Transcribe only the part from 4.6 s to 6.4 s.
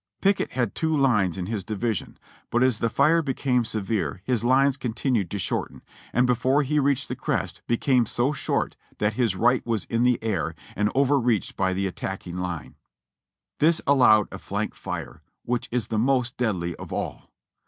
continued to shorten, and